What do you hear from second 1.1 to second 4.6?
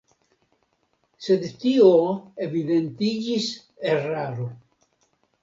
Sed tio evidentiĝis eraro.